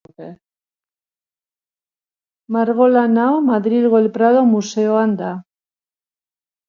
Margolan 2.55 3.21
hau 3.25 3.29
Madrilgo 3.51 4.01
El 4.03 4.13
Prado 4.17 4.43
museoan 4.55 5.15
da. 5.21 5.33